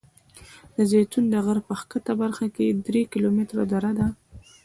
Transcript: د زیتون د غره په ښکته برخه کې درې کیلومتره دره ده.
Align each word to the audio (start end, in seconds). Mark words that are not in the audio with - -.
د 0.75 0.77
زیتون 0.91 1.23
د 1.29 1.35
غره 1.45 1.61
په 1.67 1.73
ښکته 1.79 2.13
برخه 2.21 2.45
کې 2.55 2.77
درې 2.85 3.01
کیلومتره 3.11 3.63
دره 3.71 3.91
ده. 3.99 4.07